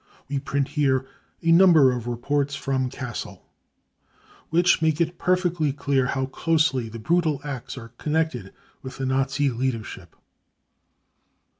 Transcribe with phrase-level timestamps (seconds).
[0.27, 1.05] We print here
[1.43, 3.39] a number of reports from CJiassel,
[4.49, 8.51] which make it perfectly clear how closely the brutal acts are connected
[8.81, 10.15] with the Nazi leadership.